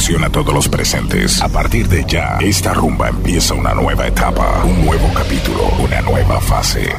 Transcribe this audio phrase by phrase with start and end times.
[0.00, 1.42] Atención a todos los presentes.
[1.42, 6.40] A partir de ya, esta rumba empieza una nueva etapa, un nuevo capítulo, una nueva
[6.40, 6.90] fase.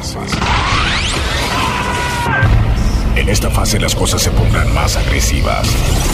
[3.16, 5.66] En esta fase las cosas se pondrán más agresivas.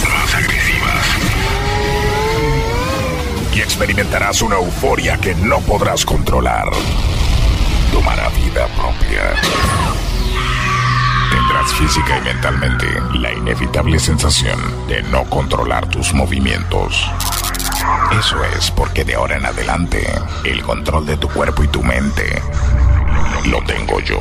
[0.03, 1.05] Más agresivas.
[3.55, 6.70] Y experimentarás una euforia que no podrás controlar.
[7.93, 10.08] Tomará vida propia.
[11.67, 17.11] Física y mentalmente la inevitable sensación de no controlar tus movimientos.
[18.19, 20.05] Eso es porque de ahora en adelante
[20.45, 22.43] el control de tu cuerpo y tu mente
[23.47, 24.21] lo tengo yo.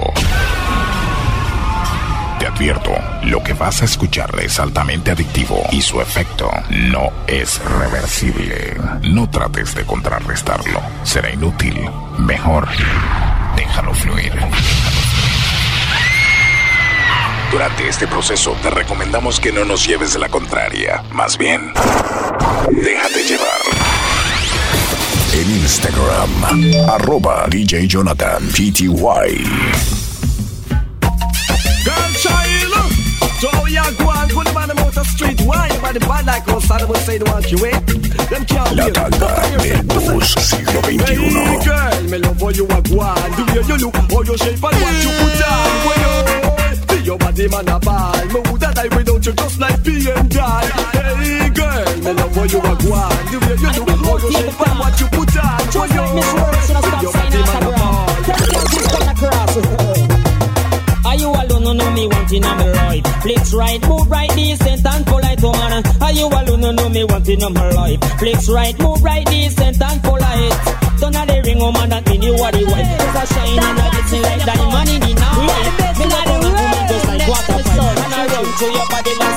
[2.40, 2.92] Te advierto,
[3.24, 8.78] lo que vas a escuchar es altamente adictivo y su efecto no es reversible.
[9.04, 11.90] No trates de contrarrestarlo, será inútil.
[12.18, 12.68] Mejor,
[13.56, 14.34] déjalo fluir.
[17.52, 21.72] Durante este proceso te recomendamos que no nos lleves de la contraria, más bien,
[22.72, 23.62] déjate llevar.
[25.34, 26.30] En Instagram,
[26.90, 29.44] arroba DJ Jonathan PTY.
[31.86, 32.74] Girl child,
[33.40, 35.40] so how you go and put them on the motor street?
[35.42, 36.70] Why you body bad like us?
[36.70, 37.82] I would say they want you in.
[38.30, 41.64] Them can't La tanda del bus siglo Hey XXI.
[41.64, 43.16] girl, me love how you a go on.
[43.32, 45.88] The way you look, how you shape and what you put on.
[45.88, 46.47] When you see
[47.08, 50.60] your body man a ball, me woulda die without you just like PM doll.
[50.92, 53.16] Hey girl, me love how you a go on.
[53.32, 55.58] The way you look, how you shape and what you put on.
[55.72, 56.04] When you
[56.68, 58.12] see your body man a ball.
[61.08, 61.64] Are you alone?
[61.64, 63.08] No, no, me wanting on my right.
[63.24, 65.84] Flex right, move right, decent and polite, woman.
[66.02, 66.60] Are you alone?
[66.60, 68.04] No, no, me wanting on my right.
[68.20, 71.00] Flex right, move right, decent and polite.
[71.00, 72.86] Don't have the ring, woman, that mean you are the wife.
[73.00, 76.27] It's a shine and a glitzy like diamond in the night.
[77.28, 78.00] Me like a woman water pipe.
[78.00, 79.36] And I run through your body like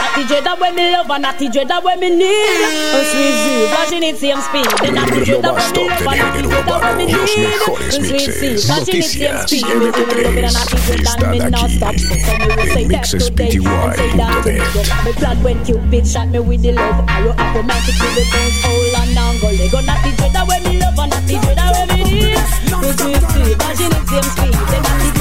[0.00, 2.26] Natty dread that when me love and natty dread that when me need.
[2.26, 4.64] A sweet zoo, flashing it same speed.
[4.80, 7.20] The natty dread that when me love and natty dread that when me need.
[7.20, 9.64] Los mejores A sweet mixes, sea, flashing it same noticias, speed.
[9.70, 12.32] Me feel me love it and natty dread and me están not aquí stop So
[12.40, 13.60] me will en say that today.
[13.60, 14.72] And say that mixespty.net.
[14.72, 16.98] tomorrow Me plan when Cupid shot me with the love.
[17.06, 20.96] Arrow automatic with the bones hold and down go natty dread that when me love
[20.96, 22.34] and natty dread that when me need.
[22.34, 24.56] A sweet sea, flashing it same speed.
[24.58, 25.19] The natty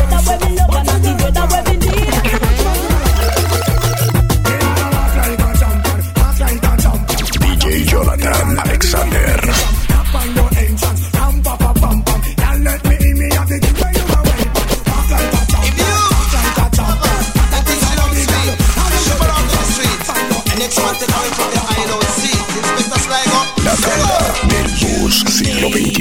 [23.64, 24.68] La tanda del
[25.00, 25.99] bus siglo XXI.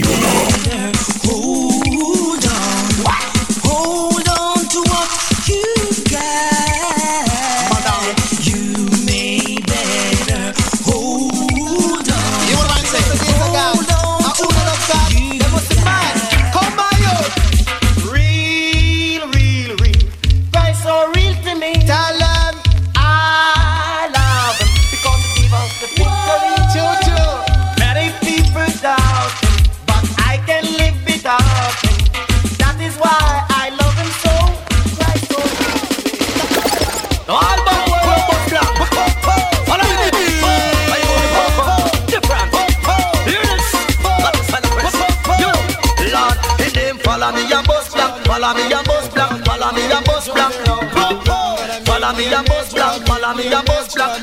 [52.08, 53.04] Follow me bust black,
[53.36, 54.16] me bust black.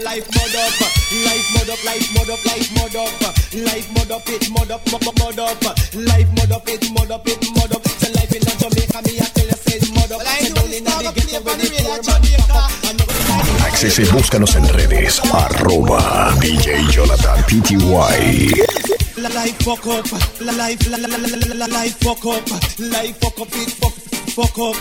[0.00, 0.72] Life mud up,
[1.28, 3.12] life mud up, life mud up, life mud up,
[3.52, 5.62] life mud up, it mud up, mud up, mud up,
[5.94, 7.86] life mud up, it mud up, it mud up.
[7.86, 9.56] So life in Jamaica, me I tell you,
[9.92, 10.20] mud up.
[10.24, 10.30] The
[11.44, 11.52] the
[13.66, 15.20] Accese, búscanos en redes.
[15.30, 18.50] Arroba DJ Jonathan PTY.
[19.18, 20.06] Life fuck up,
[20.40, 22.48] life, la- la- la- la- la- life fuck up,
[22.78, 23.92] life fuck up, it fuck,
[24.36, 24.76] fuck up,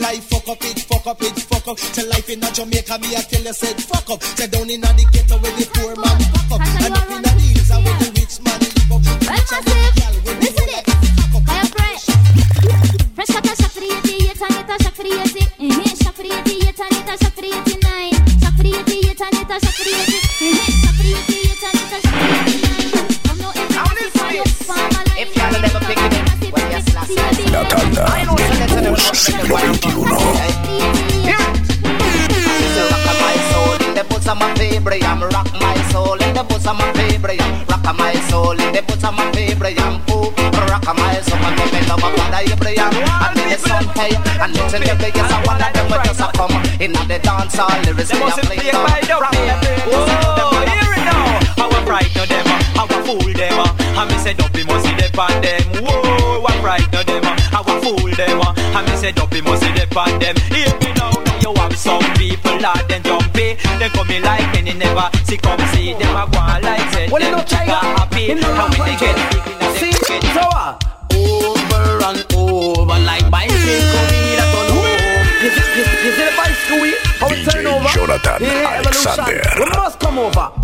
[0.00, 1.78] life fuck up, it fuck up, it fuck up.
[1.78, 4.22] Say life in a Jamaica, me I tell you, said fuck up.
[4.22, 7.28] Say down in the ghetto where the poor man fuck up, and up in the
[7.28, 9.04] hills and where the rich man live up.
[9.28, 10.84] Rich and the girl where the Listen it.
[11.28, 11.68] fuck up.
[11.76, 12.00] I.
[13.14, 13.63] Fresh cut
[29.84, 29.92] She's
[32.76, 33.20] a rock of
[33.84, 34.04] in the.
[35.04, 37.40] I'm rock my soul in the boots of my favorite.
[37.68, 39.24] Rock my soul in the boots of my.
[39.78, 40.32] I'm ooh,
[40.72, 41.38] rock my soul.
[41.38, 41.56] I'm
[41.88, 42.92] love of God Abraham.
[43.28, 46.02] And in the sun hey, and it's in the biggest of one of them will
[46.04, 46.54] just come.
[46.80, 48.56] In the dance hall, lyrics They must play
[49.04, 49.36] Duffy.
[49.86, 51.40] Oh, here it now.
[51.60, 52.63] How I frighten them, how I
[53.04, 53.58] fool them.
[53.60, 54.00] Uh.
[54.00, 55.84] And me say Duffy must see depend them.
[55.84, 58.40] Whoa, what frighten them, how I fool them.
[58.40, 58.78] Uh.
[58.78, 60.36] And me say Duffy must see depend them.
[60.50, 61.12] Hear me now,
[61.44, 63.56] you have some people that them jumpy.
[63.78, 67.10] They coming like many never see come see them a go on like said.
[67.10, 68.30] Well, you them know, Tiger, happy.
[68.32, 69.16] in wrong when they get
[69.60, 69.92] now See,
[70.38, 70.80] what?
[71.12, 73.60] Over and over like bicycle
[74.08, 74.84] wheel at all.
[75.42, 76.98] You see, you see, you see the bicycle wheel?
[77.20, 77.88] How it turn over?
[77.92, 79.22] Jonathan Yeah, Alexander.
[79.36, 79.58] evolution.
[79.60, 80.63] We must come over.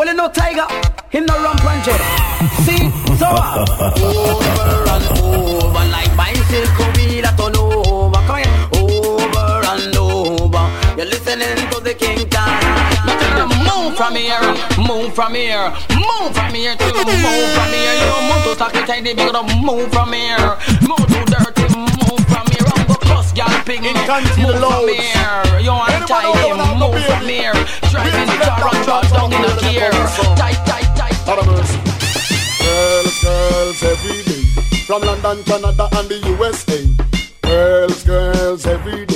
[0.00, 0.66] Well, you know, Tiger,
[1.10, 1.92] him no run planche.
[2.64, 2.88] See,
[3.20, 3.68] so what?
[4.00, 7.54] Over and over like bicycle wheel at all
[8.08, 8.16] over.
[8.24, 8.48] Come here.
[8.80, 10.96] Over and over.
[10.96, 12.48] You're listening to the King Khan.
[13.68, 14.40] Move from here,
[14.88, 17.94] move from here, move from here to move from here.
[18.00, 20.56] You move to talk to tidy, big up, move from here.
[20.80, 22.49] Move to dirty, move from
[23.34, 23.44] here.
[23.44, 23.82] I'm go cuss, gal ping.
[23.82, 25.60] Move from here.
[25.60, 27.52] You want tidy, move from here.
[27.90, 29.90] Driving the car and drop down in a gear.
[30.36, 31.16] Tight, tight, tight.
[32.60, 34.42] Girls, girls every day.
[34.86, 36.86] From London, Canada, and the USA.
[37.42, 39.09] Girls, girls every day.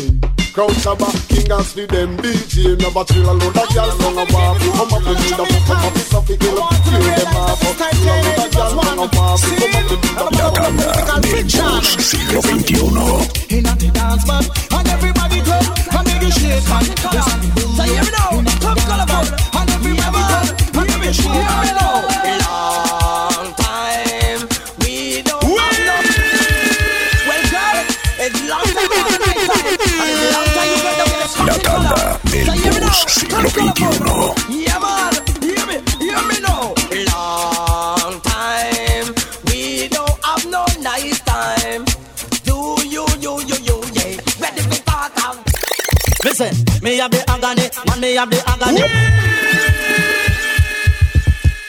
[0.54, 4.24] Crowd shabba, king and see them DJ Never chill a load of girls on a
[4.30, 8.06] bar Come up with me, the come up with something ill Kill them off, chill
[8.06, 11.20] a load of girls on a bar Come up with me, the La tanda del
[11.26, 13.50] blues siglo XXI.
[13.50, 15.58] In the dance man And everybody go
[15.90, 19.26] And make you shake man So hear me now Come colorful
[19.58, 21.83] And everybody go And make you shake Hear
[30.32, 34.64] La fucking tanda color del So hear me now blues siglo Come XXI.
[34.66, 36.74] Yeah man Hear me Hear me now
[37.10, 39.14] Long time
[39.46, 41.84] We don't have no nice time
[42.44, 44.16] do you, you, you, you, yeah.
[44.40, 45.36] Ready for start out.
[46.24, 48.82] Listen, me have the agony, man, me have the agony.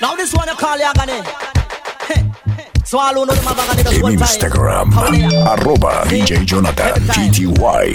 [0.01, 1.54] Now this one you call the agony.
[2.85, 4.17] Hey, So all know them have agony just En.
[4.19, 5.57] Instagram, How they are.
[5.57, 7.89] arroba DJ Jonathan PTY.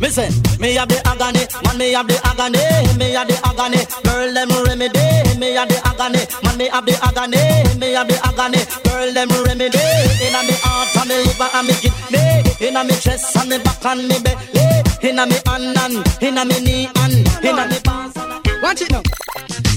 [0.00, 2.58] Listen, me have the agony, man, me have the agony,
[2.98, 6.94] me have the agony, girl them remedy, me have the agony, man, me have the
[7.00, 7.38] agony,
[7.78, 9.78] me have the agony, girl them remedy.
[10.26, 13.84] Inna me heart and me liver and me kidney, inna me chest and me back
[13.86, 17.14] and me belly, inna me hand and inna me knee and
[17.46, 18.18] inna me pants.
[18.60, 19.00] Watch it now.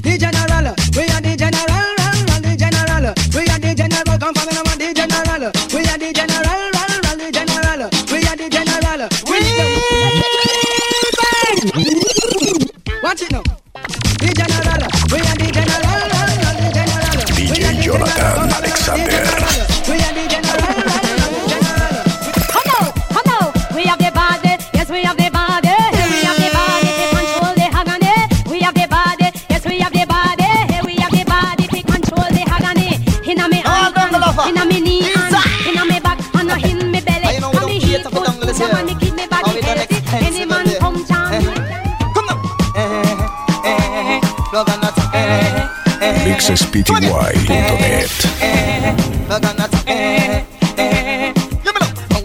[0.02, 1.97] The general, we are the general,
[4.34, 4.67] the general, come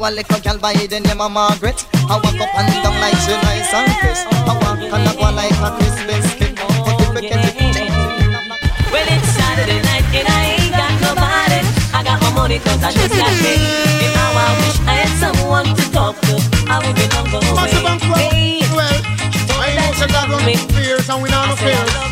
[0.02, 1.87] a little girl by the name of Margaret.
[2.11, 4.26] I walk up and down like she nice and crisp.
[4.50, 6.58] I walk and I go like a crisp biscuit.
[6.58, 7.86] But if we get it,
[8.91, 11.62] Well, it's Saturday night and I ain't got nobody.
[11.94, 13.62] I got my money cause I just got paid.
[14.03, 16.34] And now I wish I had someone to talk to.
[16.67, 17.62] I would be long away.
[17.62, 18.62] Hey,
[19.55, 20.43] I know she got run
[20.74, 22.11] fears and we not no I said I fears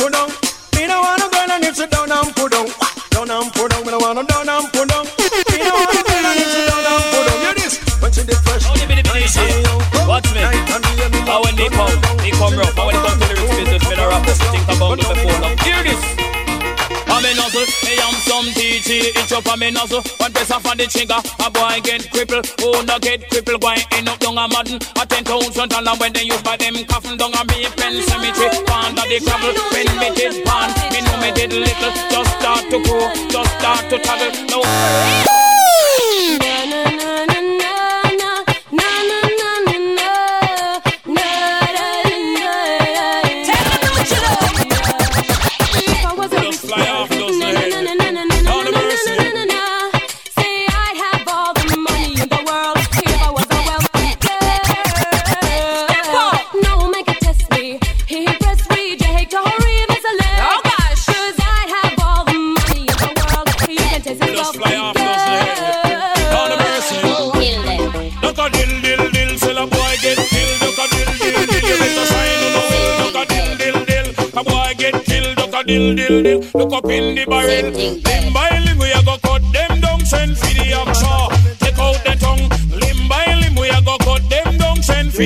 [17.61, 20.01] I'm a nozzle, I am some TT, it's up a me nozzle.
[20.17, 22.47] One press off on the trigger, a boy get crippled.
[22.59, 26.13] Who no get crippled, boy end up down a modern A ten thousand dollar when
[26.13, 28.49] they use by them coffin down a me pen cemetery.
[28.65, 32.65] Pond of the gravel, when me did pan Me know me did little, just start
[32.71, 34.61] to grow Just start to travel, no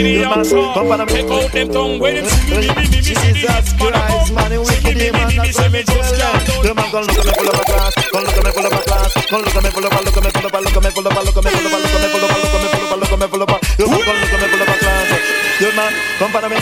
[0.03, 1.05] down, send for the.
[1.05, 4.51] Take out them tongue, when them see me, me, me, me, the Jesus Christ, man,
[4.51, 6.63] you wicked me, man, me, me, that's what me just can't them.
[6.65, 8.65] The man gon' look at me full of a class, gon' look at me full
[8.65, 10.55] of a class, gon' look at me full of a, look at me full of
[10.55, 11.95] a, look at me full of a, look at me full of a, look at
[11.95, 13.49] me full of a, look at me full of a, look at me full of
[13.49, 13.57] a.
[13.75, 15.45] You man gon' look at me full of a class.
[15.55, 16.59] You man, come for me.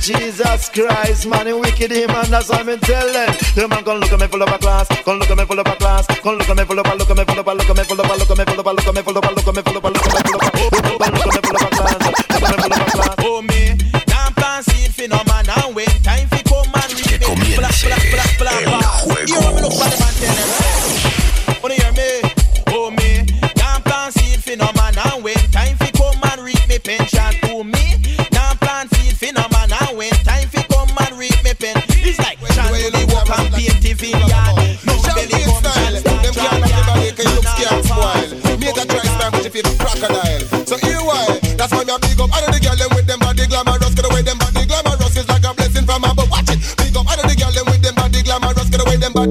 [0.00, 3.30] Jesus Christ, man, you wicked man, that's what me tell them.
[3.54, 5.60] You man gon' look at me full of a class, gon' look at me full
[5.60, 7.46] of a class, gon' look at me full of a, look at me full of
[7.46, 8.66] a, look at me full of a, look at me full of a, look at
[8.66, 9.46] me full of a, look at me full of a, look at me full of
[9.46, 9.62] a, look at me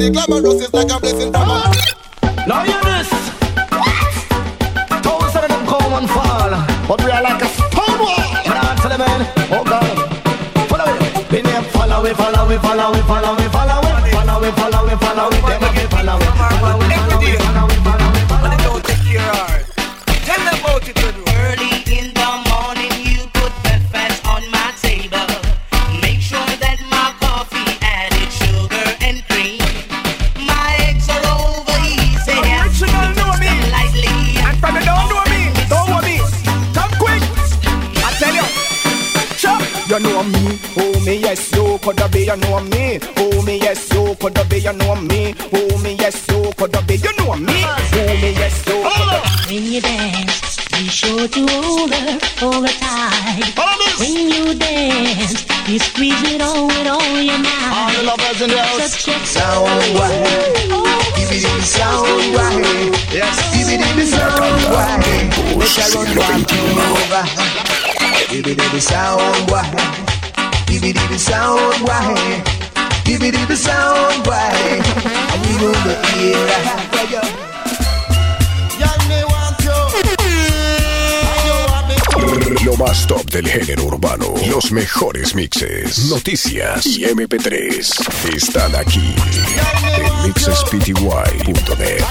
[0.05, 1.75] Away glamorous is like a blessing from above.
[2.47, 3.09] Now you this.
[5.01, 6.51] Thousands of them come and fall,
[6.88, 8.17] but we are like a stone wall.
[8.45, 11.29] Man, I them, man, oh God, follow it.
[11.31, 13.44] Be name, follow it, follow it, follow it, follow
[41.05, 44.57] me, me yes you coulda be you know me, oh me yes you coulda be
[44.59, 48.65] you know me, oh me yes you coulda be you know me, oh me yes
[48.67, 49.21] you coulda.
[49.47, 53.53] When you dance, be sure to hold her, hold her tight.
[54.00, 57.71] When you dance, you squeeze it on with all your might.
[57.71, 58.93] All the lovers in the house.
[58.93, 60.25] So check Sound wide.
[61.15, 62.63] Give it in the sound wide.
[63.13, 64.41] Yes, give it in the sound
[64.74, 65.05] wide.
[65.55, 66.51] Make her run back
[66.97, 67.24] over.
[68.31, 70.14] Give it in the sound wide.
[82.65, 89.15] Lo más top del género urbano, los mejores mixes, noticias y MP3 están aquí.
[89.98, 92.03] En mixespty.net.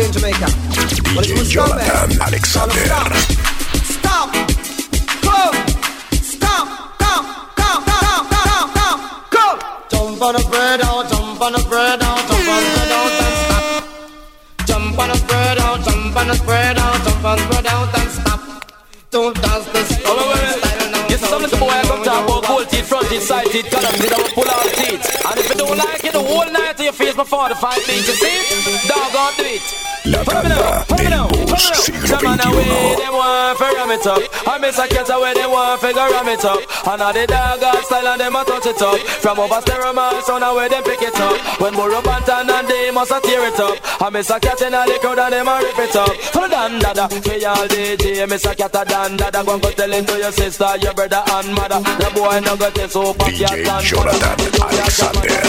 [0.00, 0.48] Alexander in Jamaica.
[1.14, 2.20] But DJ it's Jonathan.
[2.20, 2.74] Alexander.
[3.84, 4.32] Stop.
[5.20, 5.52] Go.
[6.24, 6.66] Stop.
[6.96, 9.46] stop, stop, stop, stop, stop, Go.
[9.90, 11.08] Jump on a bread out.
[11.10, 12.18] Jump on a bread oh, out.
[12.18, 13.84] Oh, jump on a bread out and stop.
[14.66, 15.84] Jump on a bread out.
[15.84, 17.04] Jump on a bread out.
[17.04, 18.40] Jump on a bread out and stop.
[19.10, 19.88] Don't dance this.
[20.00, 21.68] Style now, Get some little boy.
[21.68, 24.70] I come talk about gold teeth from teeth, side teeth, column teeth, I pull out
[24.78, 25.02] teeth.
[25.26, 27.82] And if you don't like it, the whole night to your face before the five
[27.86, 28.88] beats, you see it?
[28.88, 29.90] Dog on do it.
[30.06, 33.10] La tanda del bus siglo Some man away, XXI.
[33.12, 34.22] want to ram it up.
[34.46, 36.60] I miss a cat away, they want to ram it up.
[36.86, 38.98] And all the dog style and them a touch it up.
[39.20, 41.36] From over stereo man, sound away, them pick it up.
[41.60, 43.76] When Buju Banton and they must a tear it up.
[44.00, 46.14] I miss a cat in all the crowd and them a rip it up.
[46.32, 49.44] For dan dada, for y'all DJ, miss a cat a dan dada.
[49.44, 51.80] Go and go tell it to your sister, your brother and mother.
[52.00, 55.40] The boy no so fuck your DJ Jonathan Alexander.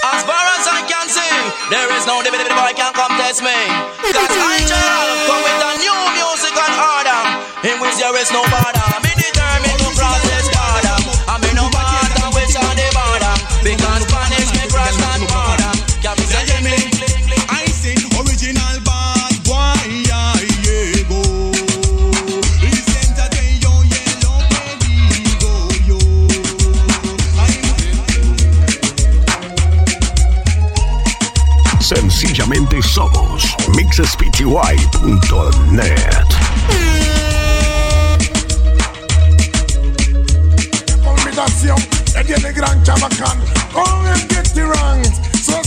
[0.00, 1.36] As far as I can see,
[1.68, 3.52] there is no DVD boy can come test me.
[4.00, 7.20] Cause I shall come with a new musical order
[7.68, 9.07] in which there is no border.
[32.18, 33.44] Solamente somos
[33.76, 34.42] mixespty.net.
[41.04, 41.76] Combinación,
[42.16, 43.38] él tiene gran chabacán
[43.72, 45.20] con el Getty Ranks.
[45.42, 45.62] So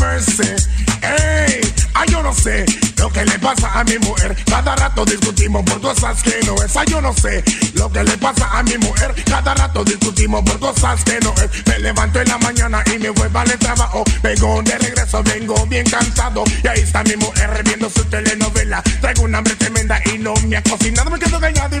[0.00, 0.56] mercy.
[1.02, 1.61] Ey,
[1.94, 2.64] ay yo no sé
[2.96, 4.36] lo que le pasa a mi mujer.
[4.46, 6.76] Cada rato discutimos por cosas que no es.
[6.76, 7.42] Ay yo no sé
[7.74, 9.14] lo que le pasa a mi mujer.
[9.24, 11.66] Cada rato discutimos por cosas que no es.
[11.66, 14.04] Me levanto en la mañana y me voy para el trabajo.
[14.22, 16.44] Vengo de regreso, vengo bien cansado.
[16.62, 18.82] Y ahí está mi mujer viendo su telenovela.
[19.00, 21.10] Traigo una hambre tremenda y no me ha cocinado.
[21.10, 21.80] Me quedo callado y